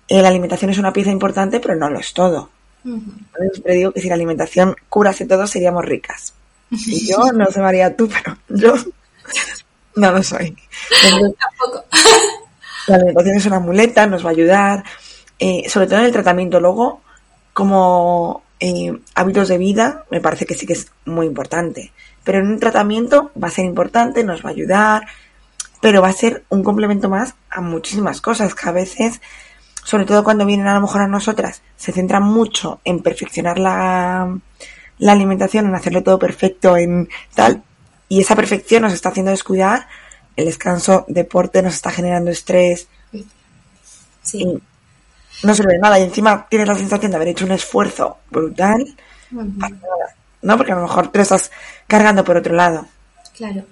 [0.07, 2.49] eh, la alimentación es una pieza importante, pero no lo es todo.
[2.83, 3.51] Uh -huh.
[3.51, 6.33] Siempre digo que si la alimentación curase todo, seríamos ricas.
[6.71, 8.73] Y yo, no sé María tú, pero yo
[9.95, 10.55] no lo soy.
[11.03, 11.85] Entonces, Tampoco.
[12.89, 14.83] La alimentación es una muleta, nos va a ayudar,
[15.37, 16.59] eh, sobre todo en el tratamiento.
[16.59, 17.01] Luego,
[17.53, 21.93] como eh, hábitos de vida, me parece que sí que es muy importante.
[22.23, 25.03] Pero en un tratamiento va a ser importante, nos va a ayudar,
[25.81, 29.21] pero va a ser un complemento más a muchísimas cosas que a veces,
[29.83, 34.35] sobre todo cuando vienen a lo mejor a nosotras, se centran mucho en perfeccionar la,
[34.97, 37.61] la alimentación, en hacerlo todo perfecto, en tal,
[38.07, 39.87] y esa perfección nos está haciendo descuidar,
[40.39, 42.87] el descanso, deporte nos está generando estrés.
[44.21, 44.39] Sí.
[44.39, 48.17] Y no sirve de nada y encima tienes la sensación de haber hecho un esfuerzo
[48.29, 48.95] brutal
[49.59, 50.57] para nada, ¿no?
[50.57, 51.51] Porque a lo mejor te lo estás
[51.87, 52.87] cargando por otro lado.
[53.35, 53.63] Claro.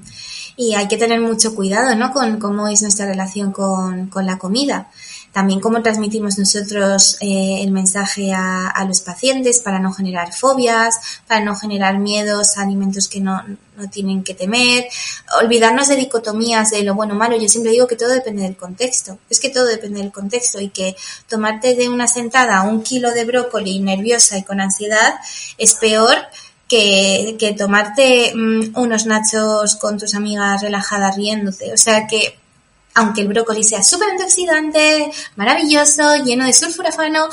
[0.56, 2.12] Y hay que tener mucho cuidado, ¿no?
[2.12, 4.90] Con cómo es nuestra relación con, con la comida.
[5.32, 10.96] También cómo transmitimos nosotros eh, el mensaje a, a, los pacientes para no generar fobias,
[11.28, 13.44] para no generar miedos a alimentos que no,
[13.78, 14.88] no tienen que temer,
[15.42, 17.38] olvidarnos de dicotomías de lo bueno o malo.
[17.38, 19.20] Yo siempre digo que todo depende del contexto.
[19.30, 20.96] Es que todo depende del contexto y que
[21.28, 25.16] tomarte de una sentada un kilo de brócoli nerviosa y con ansiedad
[25.58, 26.16] es peor
[26.68, 31.74] que, que tomarte mmm, unos nachos con tus amigas relajadas riéndote.
[31.74, 32.38] O sea que
[32.98, 37.30] aunque el brócoli sea súper antioxidante, maravilloso, lleno de sulforafano,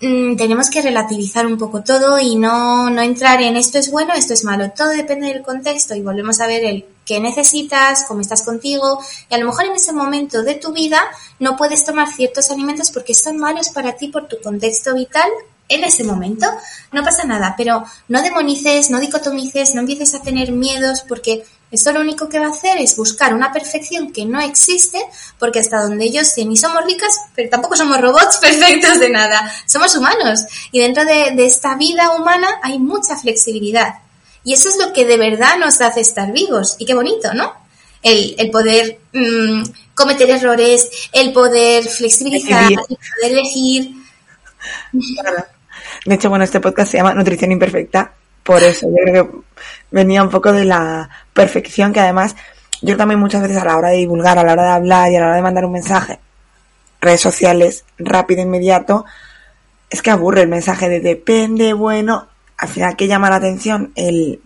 [0.00, 4.14] mmm, tenemos que relativizar un poco todo y no, no entrar en esto es bueno,
[4.14, 4.72] esto es malo.
[4.74, 8.98] Todo depende del contexto y volvemos a ver el qué necesitas, cómo estás contigo
[9.30, 11.02] y a lo mejor en ese momento de tu vida
[11.38, 15.28] no puedes tomar ciertos alimentos porque son malos para ti por tu contexto vital
[15.68, 16.46] en ese momento,
[16.92, 21.92] no pasa nada, pero no demonices, no dicotomices, no empieces a tener miedos porque esto
[21.92, 25.00] lo único que va a hacer es buscar una perfección que no existe,
[25.38, 29.52] porque hasta donde yo sé, ni somos ricas, pero tampoco somos robots perfectos de nada,
[29.66, 30.40] somos humanos
[30.72, 33.96] y dentro de, de esta vida humana hay mucha flexibilidad
[34.44, 37.52] y eso es lo que de verdad nos hace estar vivos y qué bonito, ¿no?
[38.02, 39.62] El, el poder mmm,
[39.94, 42.98] cometer errores, el poder flexibilizar, el poder
[43.32, 43.92] elegir.
[45.20, 45.44] Claro.
[46.06, 48.14] De hecho, bueno, este podcast se llama Nutrición Imperfecta,
[48.48, 48.88] por eso.
[48.88, 49.38] Yo creo que
[49.90, 52.34] venía un poco de la perfección que además
[52.80, 55.16] yo también muchas veces a la hora de divulgar, a la hora de hablar y
[55.16, 56.18] a la hora de mandar un mensaje,
[56.98, 59.04] redes sociales, rápido, inmediato,
[59.90, 64.40] es que aburre el mensaje de depende, bueno, al final que llama la atención el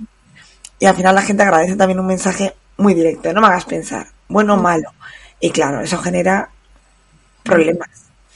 [0.81, 4.09] y al final la gente agradece también un mensaje muy directo, no me hagas pensar,
[4.27, 4.91] bueno o malo.
[5.39, 6.51] Y claro, eso genera
[7.45, 7.89] problemas,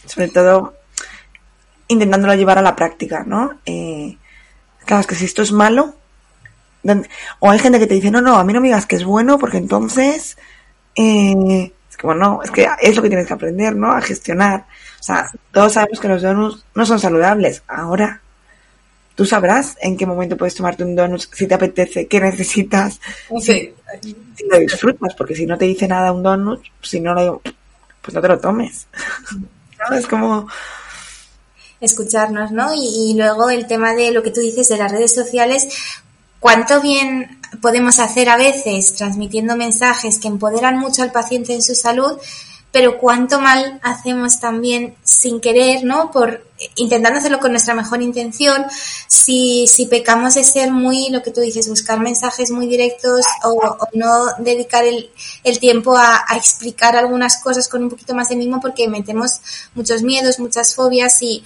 [0.05, 0.75] sobre todo
[1.89, 3.59] intentándolo llevar a la práctica, ¿no?
[3.67, 4.17] Eh,
[4.87, 5.95] claro, es que si esto es malo,
[7.41, 9.05] o hay gente que te dice, no, no, a mí no me digas que es
[9.05, 10.37] bueno, porque entonces,
[10.95, 13.93] eh, es que bueno, es que es lo que tienes que aprender, ¿no?
[13.93, 14.67] A gestionar.
[15.01, 17.63] O sea, todos sabemos que los donuts no son saludables.
[17.69, 18.21] Ahora,
[19.15, 23.01] tú sabrás en qué momento puedes tomarte un donut, si te apetece, qué necesitas,
[23.41, 23.75] sí.
[24.03, 27.43] si, si, lo disfrutas, porque si no te dice nada un donut, si no lo,
[28.03, 28.87] pues no te lo tomes.
[29.91, 29.97] ¿No?
[29.97, 30.49] Es como,
[31.81, 32.75] escucharnos, ¿no?
[32.75, 35.69] Y, y, luego el tema de lo que tú dices de las redes sociales,
[36.41, 41.75] cuánto bien podemos hacer a veces transmitiendo mensajes que empoderan mucho al paciente en su
[41.75, 42.19] salud,
[42.77, 46.11] pero cuánto mal hacemos también sin querer, ¿no?
[46.11, 48.67] Por intentando hacerlo con nuestra mejor intención,
[49.09, 53.79] si, si pecamos de ser muy, lo que tú dices, buscar mensajes muy directos o,
[53.95, 55.09] no dedicar el,
[55.43, 59.41] el tiempo a, a, explicar algunas cosas con un poquito más de mimo porque metemos
[59.75, 61.43] muchos miedos, muchas fobias y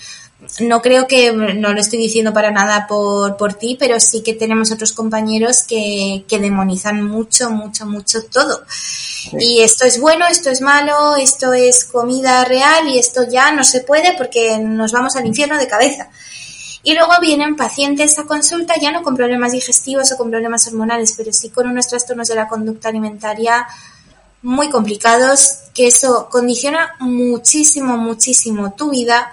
[0.61, 4.35] no creo que, no lo estoy diciendo para nada por, por ti, pero sí que
[4.35, 8.65] tenemos otros compañeros que, que demonizan mucho, mucho, mucho todo.
[8.69, 9.37] Sí.
[9.39, 13.65] Y esto es bueno, esto es malo, esto es comida real y esto ya no
[13.65, 16.09] se puede porque nos vamos al infierno de cabeza.
[16.83, 21.13] Y luego vienen pacientes a consulta ya no con problemas digestivos o con problemas hormonales,
[21.17, 23.67] pero sí con unos trastornos de la conducta alimentaria
[24.43, 29.31] muy complicados, que eso condiciona muchísimo, muchísimo tu vida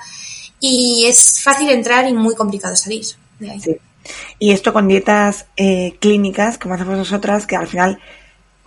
[0.60, 3.06] y es fácil entrar y muy complicado salir
[3.40, 3.60] de ahí.
[3.60, 3.78] Sí.
[4.40, 8.00] Y esto con dietas eh, clínicas, como hacemos nosotras, que al final,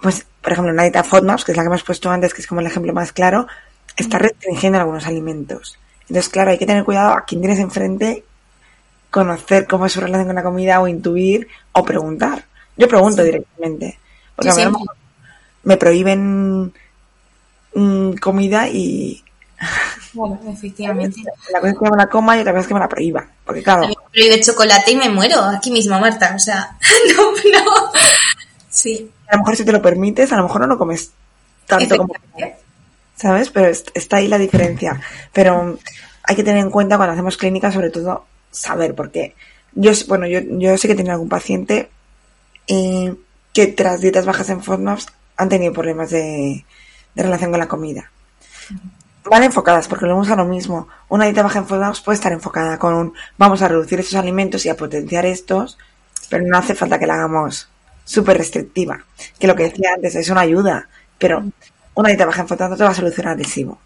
[0.03, 2.47] pues, por ejemplo, una dieta FODMAPs, que es la que hemos puesto antes, que es
[2.47, 3.47] como el ejemplo más claro,
[3.97, 5.79] está restringiendo algunos alimentos.
[6.03, 8.25] Entonces, claro, hay que tener cuidado a quien tienes enfrente,
[9.11, 12.45] conocer cómo es su relación con la comida o intuir o preguntar.
[12.77, 13.29] Yo pregunto sí.
[13.29, 13.99] directamente.
[14.37, 14.77] Porque sí, a mí
[15.63, 16.73] me prohíben
[17.75, 19.23] mmm, comida y
[20.13, 21.23] bueno, efectivamente.
[21.53, 23.27] La cosa es que me la coma y otra vez que me la prohíba.
[23.45, 23.89] Porque claro.
[23.89, 26.33] Me prohíbe chocolate y me muero aquí mismo, Marta.
[26.35, 26.77] O sea,
[27.17, 27.93] no, no.
[28.69, 29.11] Sí.
[29.29, 31.13] A lo mejor si te lo permites, a lo mejor no lo comes
[31.67, 32.15] tanto como.
[33.17, 33.51] ¿Sabes?
[33.51, 35.01] Pero está ahí la diferencia.
[35.33, 35.79] Pero
[36.23, 39.35] hay que tener en cuenta cuando hacemos clínica, sobre todo, saber, porque
[39.73, 41.91] yo, bueno, yo, yo sé que tenía algún paciente
[42.67, 43.15] eh,
[43.53, 46.65] que tras dietas bajas en FODMAPs han tenido problemas de,
[47.15, 48.11] de relación con la comida.
[49.31, 50.89] Van enfocadas, porque lo a lo mismo.
[51.09, 54.67] Una dieta baja en FODMAPs puede estar enfocada con un vamos a reducir estos alimentos
[54.67, 55.79] y a potenciar estos,
[56.29, 57.69] pero no hace falta que la hagamos
[58.05, 59.05] súper restrictiva.
[59.39, 61.45] Que lo que decía antes es una ayuda, pero
[61.95, 63.79] una dieta baja en FODMAPs no te va a solucionar el SIBO.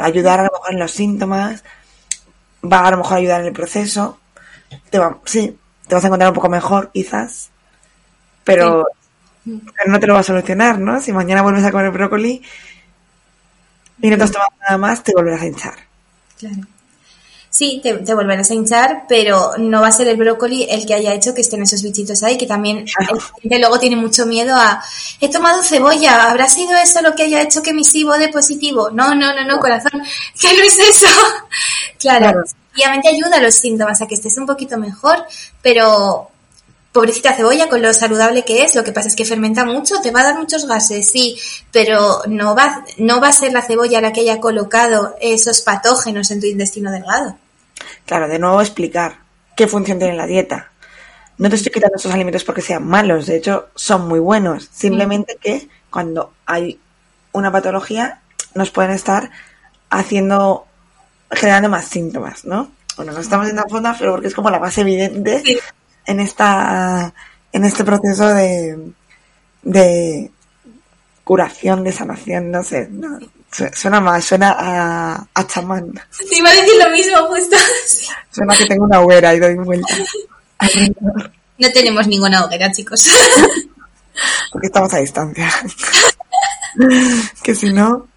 [0.00, 1.62] Ayudar a lo mejor en los síntomas,
[2.60, 4.18] va a, lo mejor ayudar en el proceso,
[4.90, 7.50] te va, sí, te vas a encontrar un poco mejor quizás,
[8.42, 8.88] pero,
[9.44, 11.00] pero no te lo va a solucionar, ¿no?
[11.00, 12.42] Si mañana vuelves a comer brócoli
[14.00, 15.74] y no te has tomado nada más, te volverás a hinchar.
[16.38, 16.66] Claro.
[17.54, 21.14] Sí, te, volverás a hinchar, pero no va a ser el brócoli el que haya
[21.14, 22.84] hecho que estén esos bichitos ahí, que también
[23.44, 24.82] el luego tiene mucho miedo a,
[25.20, 28.90] he tomado cebolla, ¿habrá sido eso lo que haya hecho que mi SIBO de positivo?
[28.90, 30.02] No, no, no, no, corazón,
[30.40, 31.06] que no es eso.
[32.00, 32.42] claro,
[32.74, 35.24] obviamente ayuda a los síntomas, a que estés un poquito mejor,
[35.62, 36.32] pero
[36.94, 40.12] pobrecita cebolla con lo saludable que es, lo que pasa es que fermenta mucho, te
[40.12, 41.36] va a dar muchos gases, sí,
[41.72, 46.30] pero no va, no va a ser la cebolla la que haya colocado esos patógenos
[46.30, 47.36] en tu intestino delgado.
[48.06, 49.18] Claro, de nuevo explicar
[49.56, 50.70] qué función tiene la dieta.
[51.36, 55.36] No te estoy quitando esos alimentos porque sean malos, de hecho son muy buenos, simplemente
[55.40, 56.78] que cuando hay
[57.32, 58.20] una patología
[58.54, 59.32] nos pueden estar
[59.90, 60.68] haciendo,
[61.32, 62.70] generando más síntomas, ¿no?
[62.96, 65.42] Bueno, no estamos en la fonda, pero porque es como la más evidente
[66.06, 67.12] en esta
[67.52, 68.76] en este proceso de,
[69.62, 70.30] de
[71.22, 72.90] curación, de sanación, no sé,
[73.72, 75.92] suena más, suena a, a chamán.
[76.10, 77.56] Sí, iba a decir lo mismo justo.
[78.30, 79.96] Suena que tengo una hoguera y doy vuelta.
[81.56, 83.06] No tenemos ninguna hoguera, chicos.
[84.50, 85.48] Porque estamos a distancia.
[87.44, 88.08] que si no,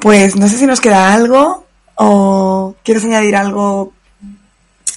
[0.00, 1.66] pues no sé si nos queda algo
[1.96, 3.92] o quieres añadir algo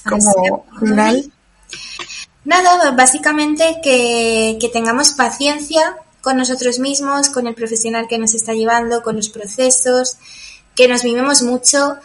[0.08, 1.32] como final.
[2.43, 9.04] Nada, básicamente que, tengamos paciencia con nosotros mismos, con el profesional que nos está llevando,
[9.04, 10.17] con los procesos,
[10.75, 11.97] que nos mimemos mucho,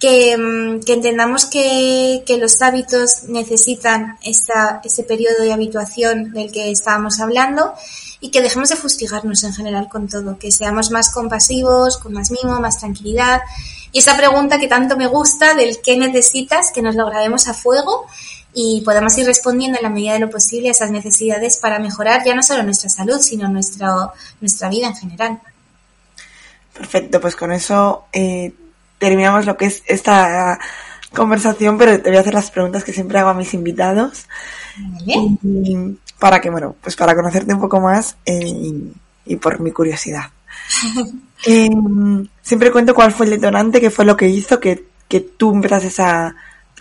[0.00, 7.72] que, mm, entendamos que, los hábitos necesitan ese periodo de habituación del que estábamos hablando
[8.20, 12.32] y que dejemos de fustigarnos en general con todo, que seamos más compasivos, con más
[12.32, 13.42] mimo, más tranquilidad.
[13.92, 17.54] Y esa pregunta que tanto me gusta del qué necesitas, que nos lo grabemos a
[17.54, 18.06] fuego
[18.54, 22.22] y podamos ir respondiendo en la medida de lo posible a esas necesidades para mejorar
[22.24, 25.40] ya no solo nuestra salud, sino nuestra, nuestra vida en general.
[26.72, 28.52] Perfecto, pues con eso eh,
[28.98, 30.58] terminamos lo que es esta
[31.12, 34.26] conversación, pero te voy a hacer las preguntas que siempre hago a mis invitados.
[36.20, 38.72] para que, bueno, pues para conocerte un poco más eh,
[39.26, 40.30] y, por mi curiosidad.
[41.46, 45.52] Em, siempre cuento cuál fue el detonante, qué fue lo que hizo que, que tú
[45.52, 46.34] empezases a,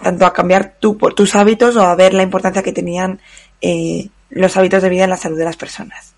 [0.03, 3.19] tanto a cambiar tu, tus hábitos o a ver la importancia que tenían
[3.61, 6.13] eh, los hábitos de vida en la salud de las personas.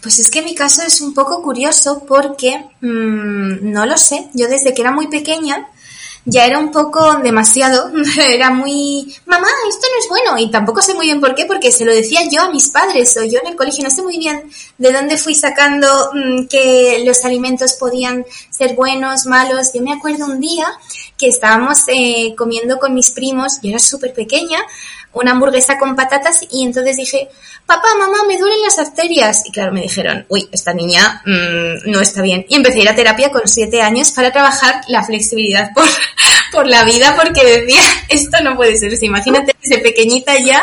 [0.00, 4.28] Pues es que mi caso es un poco curioso porque mm, no lo sé.
[4.32, 5.68] Yo desde que era muy pequeña
[6.24, 10.94] ya era un poco demasiado, era muy, mamá, esto no es bueno, y tampoco sé
[10.94, 13.48] muy bien por qué, porque se lo decía yo a mis padres o yo en
[13.48, 18.24] el colegio, no sé muy bien de dónde fui sacando mm, que los alimentos podían
[18.50, 19.72] ser buenos, malos.
[19.74, 20.66] Yo me acuerdo un día
[21.16, 24.60] que estábamos eh, comiendo con mis primos, yo era súper pequeña,
[25.12, 27.28] una hamburguesa con patatas y entonces dije,
[27.66, 29.42] papá, mamá, me duelen las arterias.
[29.46, 32.44] Y claro, me dijeron, uy, esta niña mm, no está bien.
[32.48, 35.84] Y empecé a ir a terapia con siete años para trabajar la flexibilidad por,
[36.52, 38.92] por la vida porque decía, esto no puede ser.
[39.02, 40.62] imagínate desde pequeñita ya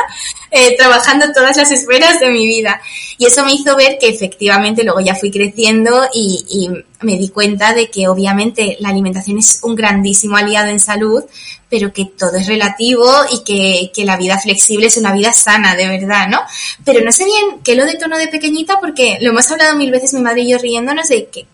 [0.51, 2.79] eh, trabajando todas las esferas de mi vida.
[3.17, 7.29] Y eso me hizo ver que efectivamente luego ya fui creciendo y, y me di
[7.29, 11.23] cuenta de que obviamente la alimentación es un grandísimo aliado en salud,
[11.69, 15.75] pero que todo es relativo y que, que, la vida flexible es una vida sana,
[15.75, 16.39] de verdad, ¿no?
[16.83, 20.13] Pero no sé bien qué lo detono de pequeñita porque lo hemos hablado mil veces
[20.13, 21.45] mi madre y yo riéndonos de que,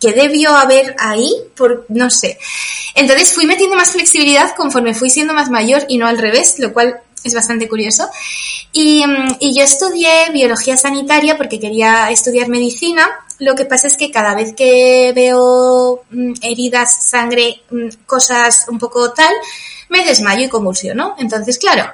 [0.00, 2.38] que debió haber ahí, por no sé.
[2.94, 6.72] Entonces fui metiendo más flexibilidad conforme fui siendo más mayor y no al revés, lo
[6.72, 8.08] cual es bastante curioso.
[8.72, 13.08] Y, mm, y, yo estudié biología sanitaria porque quería estudiar medicina.
[13.38, 18.78] Lo que pasa es que cada vez que veo mm, heridas, sangre, mm, cosas un
[18.78, 19.32] poco tal,
[19.88, 21.14] me desmayo y convulsiono.
[21.18, 21.92] Entonces, claro,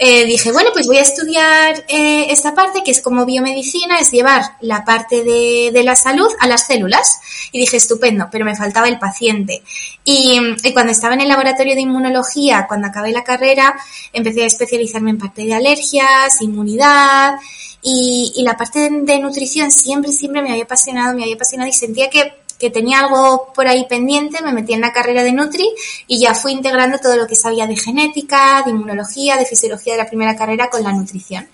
[0.00, 4.12] eh, dije, bueno, pues voy a estudiar eh, esta parte que es como biomedicina, es
[4.12, 7.20] llevar la parte de, de, la salud a las células.
[7.50, 9.62] Y dije, estupendo, pero me faltaba el paciente.
[10.04, 13.76] Y, y, cuando estaba en el laboratorio de inmunología, cuando acabé la carrera,
[14.12, 17.34] empecé a especializarme en parte de alergias, inmunidad.
[17.82, 21.68] Y, y la parte de, de nutrición siempre, siempre me había apasionado, me había apasionado
[21.68, 25.32] y sentía que que tenía algo por ahí pendiente, me metí en la carrera de
[25.32, 25.68] Nutri
[26.06, 29.98] y ya fui integrando todo lo que sabía de genética, de inmunología, de fisiología de
[29.98, 31.48] la primera carrera con la nutrición.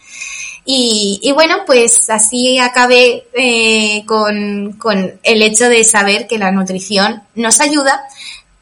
[0.67, 7.23] Y, bueno, pues así acabé eh, con, con el hecho de saber que la nutrición
[7.35, 8.01] nos ayuda,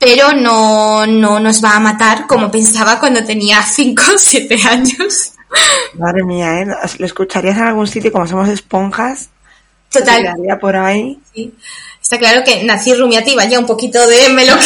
[0.01, 5.33] pero no, no nos va a matar como pensaba cuando tenía 5 o 7 años.
[5.95, 6.67] Madre mía, ¿eh?
[6.99, 9.29] ¿Lo escucharías en algún sitio como somos esponjas?
[9.93, 10.35] Total.
[10.61, 11.19] por ahí.
[11.35, 11.53] Sí.
[12.03, 14.55] Está claro que nací rumiativa, ya un poquito de melo.
[14.55, 14.61] un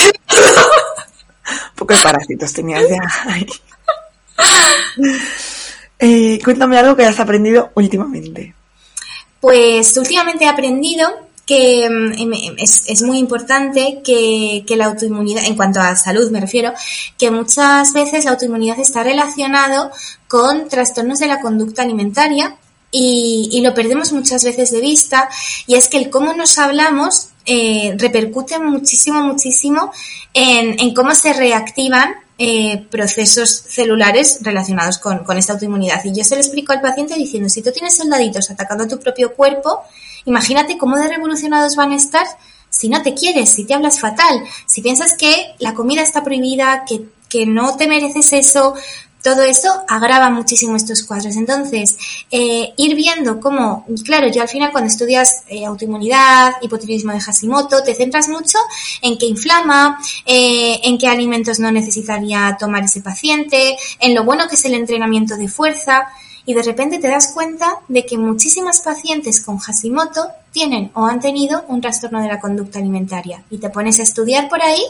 [1.76, 2.98] poco de parásitos tenías ya.
[5.98, 8.54] Eh, cuéntame algo que hayas aprendido últimamente.
[9.40, 11.08] Pues últimamente he aprendido
[11.46, 16.72] que mm, es, muy importante que, la autoinmunidad, en cuanto a salud me refiero,
[17.16, 19.90] que muchas veces la autoinmunidad está relacionado
[20.28, 22.56] con trastornos de la conducta alimentaria
[22.90, 25.28] y, lo perdemos muchas veces de vista
[25.66, 29.92] y es que el cómo nos hablamos eh, repercute muchísimo, muchísimo
[30.32, 36.04] en, en cómo se reactivan eh, procesos celulares relacionados con, con, esta autoinmunidad.
[36.04, 38.98] Y yo se lo explico al paciente diciendo, si tú tienes soldaditos atacando a tu
[38.98, 39.80] propio cuerpo,
[40.26, 42.26] imagínate cómo de revolucionados van a estar
[42.68, 46.84] si no te quieres, si te hablas fatal, si piensas que la comida está prohibida,
[46.86, 48.74] que, que no te mereces eso,
[49.26, 51.34] todo eso agrava muchísimo estos cuadros.
[51.34, 51.98] Entonces,
[52.30, 57.82] eh, ir viendo cómo, claro, yo al final cuando estudias eh, autoinmunidad, hipotiroidismo de Hashimoto,
[57.82, 58.56] te centras mucho
[59.02, 64.46] en qué inflama, eh, en qué alimentos no necesitaría tomar ese paciente, en lo bueno
[64.46, 66.06] que es el entrenamiento de fuerza
[66.44, 71.18] y de repente te das cuenta de que muchísimas pacientes con Hashimoto tienen o han
[71.18, 74.84] tenido un trastorno de la conducta alimentaria y te pones a estudiar por ahí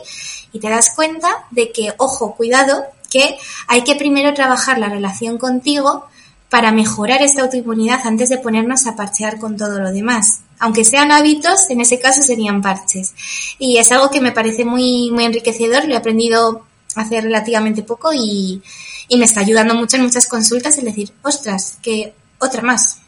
[0.52, 3.36] y te das cuenta de que, ojo, cuidado, que
[3.68, 6.06] hay que primero trabajar la relación contigo
[6.48, 10.40] para mejorar esta autoinmunidad antes de ponernos a parchear con todo lo demás.
[10.58, 13.14] Aunque sean hábitos, en ese caso serían parches.
[13.58, 18.10] Y es algo que me parece muy, muy enriquecedor, lo he aprendido hace relativamente poco
[18.14, 18.62] y,
[19.08, 23.00] y me está ayudando mucho en muchas consultas el decir, ostras, que otra más.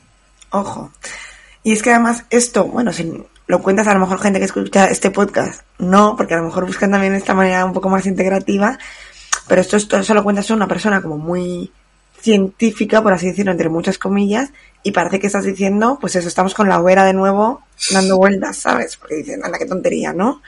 [0.51, 0.91] Ojo.
[1.63, 3.11] Y es que además esto, bueno, si
[3.47, 6.67] lo cuentas a lo mejor gente que escucha este podcast, no, porque a lo mejor
[6.67, 8.79] buscan también esta manera un poco más integrativa,
[9.49, 11.73] pero esto, esto solo cuentas a una persona como muy
[12.21, 14.51] científica, por así decirlo, entre muchas comillas,
[14.83, 18.59] y parece que estás diciendo, pues eso, estamos con la hoguera de nuevo dando vueltas,
[18.59, 18.97] ¿sabes?
[18.97, 20.43] Porque dicen, anda, qué tontería, ¿no?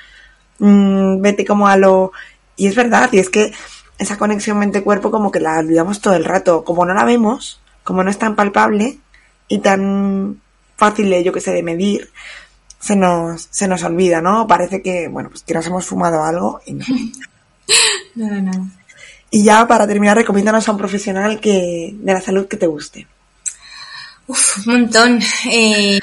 [0.58, 2.12] Mm, vete como a lo...
[2.56, 3.52] Y es verdad, y es que
[3.98, 6.64] esa conexión mente-cuerpo como que la olvidamos todo el rato.
[6.64, 8.98] Como no la vemos, como no es tan palpable
[9.48, 10.40] y tan
[10.76, 12.10] fácil, yo que sé, de medir,
[12.78, 14.46] se nos, se nos olvida, ¿no?
[14.46, 16.84] Parece que, bueno, pues que nos hemos fumado algo y no.
[18.14, 18.70] no, no.
[19.30, 23.06] Y ya para terminar, recomiéndanos a un profesional que, de la salud que te guste.
[24.26, 25.20] Uf, un montón.
[25.50, 26.00] Eh,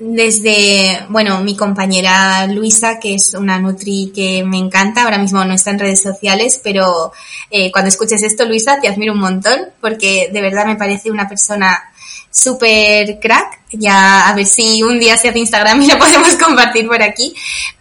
[0.00, 5.52] desde, bueno, mi compañera Luisa, que es una Nutri que me encanta, ahora mismo no
[5.52, 7.12] está en redes sociales, pero
[7.50, 11.28] eh, cuando escuches esto, Luisa, te admiro un montón, porque de verdad me parece una
[11.28, 11.89] persona
[12.30, 13.60] súper crack.
[13.72, 17.34] Ya a ver si un día se hace Instagram y lo podemos compartir por aquí.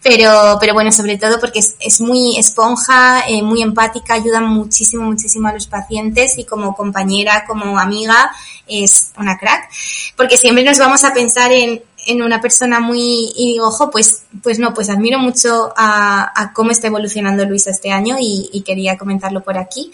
[0.04, 5.04] Pero, pero bueno, sobre todo porque es, es muy esponja, eh, muy empática, ayuda muchísimo,
[5.04, 8.32] muchísimo a los pacientes y como compañera, como amiga,
[8.68, 9.70] es una crack.
[10.16, 14.60] Porque siempre nos vamos a pensar en, en una persona muy, y ojo, pues, pues
[14.60, 18.98] no, pues admiro mucho a, a cómo está evolucionando Luisa este año y, y quería
[18.98, 19.92] comentarlo por aquí.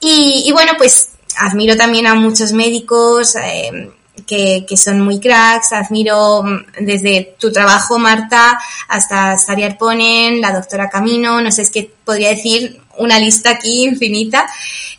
[0.00, 3.90] Y, y bueno, pues admiro también a muchos médicos eh,
[4.26, 8.58] que, que, son muy cracks, admiro mm, desde tu trabajo, Marta,
[8.88, 13.84] hasta Sari Arponen, la doctora Camino, no sé, es que podría decir una lista aquí
[13.84, 14.46] infinita.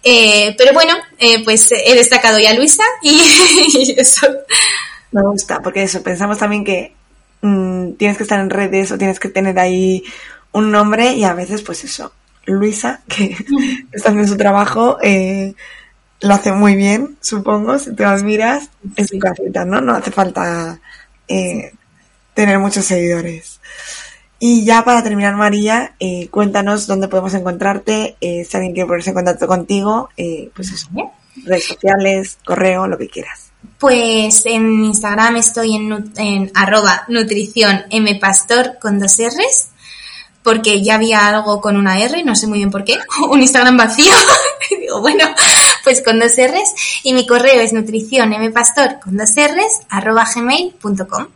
[0.03, 3.21] Eh, pero bueno, eh, pues he destacado ya a Luisa y,
[3.97, 4.27] eso.
[5.11, 6.93] Me gusta, porque eso, pensamos también que
[7.41, 10.03] mmm, tienes que estar en redes o tienes que tener ahí
[10.51, 12.11] un nombre y a veces pues eso,
[12.45, 13.35] Luisa, que
[13.91, 15.53] está haciendo su trabajo, eh,
[16.21, 19.81] lo hace muy bien, supongo, si te admiras, es su casita, ¿no?
[19.81, 20.79] No hace falta
[21.27, 21.73] eh,
[22.33, 23.59] tener muchos seguidores.
[24.39, 29.11] Y ya para terminar, María, eh, cuéntanos dónde podemos encontrarte, eh, si alguien quiere ponerse
[29.11, 30.89] en contacto contigo, eh, pues eso,
[31.43, 33.51] redes sociales, correo, lo que quieras.
[33.77, 39.71] Pues en Instagram estoy en, en arroba nutrición mpastor con dos R's
[40.43, 42.97] porque ya había algo con una R, no sé muy bien por qué,
[43.29, 44.11] un Instagram vacío.
[44.79, 45.25] digo, bueno,
[45.83, 47.01] pues con dos R's.
[47.03, 51.27] Y mi correo es nutrición mpastor con dos R's arroba gmail.com.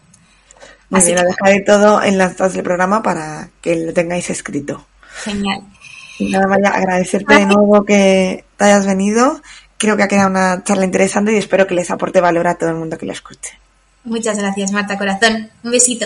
[0.89, 1.27] Muy Así bien, que...
[1.27, 4.85] dejaré todo en las notas del programa para que lo tengáis escrito.
[5.23, 5.61] Genial.
[6.19, 9.41] Y nada, más agradecerte de nuevo que te hayas venido.
[9.77, 12.69] Creo que ha quedado una charla interesante y espero que les aporte valor a todo
[12.69, 13.59] el mundo que lo escuche.
[14.05, 15.49] Muchas gracias, Marta Corazón.
[15.63, 16.05] Un besito.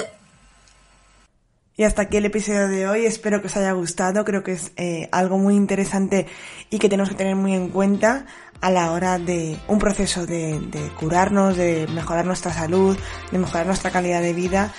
[1.80, 3.06] Y hasta aquí el episodio de hoy.
[3.06, 4.26] Espero que os haya gustado.
[4.26, 6.28] Creo que es eh, algo muy interesante
[6.70, 8.26] y que tenemos que tener muy en cuenta
[8.60, 10.60] a la hora de un proceso de,
[11.00, 12.98] curarnos, de mejorar nuestra salud,
[13.32, 14.74] de mejorar nuestra calidad de vida.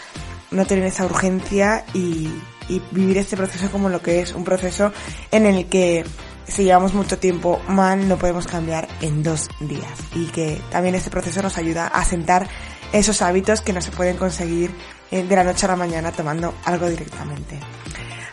[0.51, 2.28] No tener esa urgencia y,
[2.68, 4.92] y vivir este proceso como lo que es un proceso
[5.30, 6.05] en el que
[6.48, 11.09] si llevamos mucho tiempo mal no podemos cambiar en dos días y que también este
[11.09, 12.46] proceso nos ayuda a sentar
[12.92, 14.72] esos hábitos que no se pueden conseguir
[15.11, 17.59] de la noche a la mañana tomando algo directamente.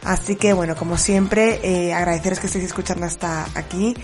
[0.04, 3.96] Así que bueno, como siempre, eh, agradeceros que estéis escuchando hasta aquí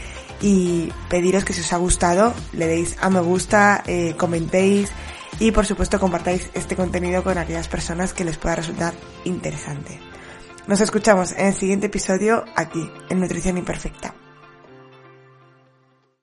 [0.42, 4.92] y pediros que si os ha gustado le deis a me gusta, eh, comentéis
[5.40, 8.94] y por supuesto compartáis este contenido con aquellas personas que les pueda resultar
[9.24, 10.00] interesante.
[10.68, 14.14] Nos escuchamos en el siguiente episodio aquí, en Nutrición Imperfecta.